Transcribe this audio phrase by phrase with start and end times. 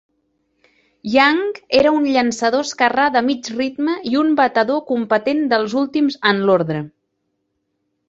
[1.15, 1.43] Young
[1.81, 6.85] era un llançador esquerrà de mig ritme i un batedor competent dels últims en l'ordre.